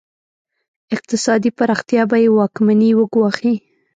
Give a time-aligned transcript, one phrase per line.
[0.95, 3.53] اقتصادي پراختیا به یې واکمني وګواښي.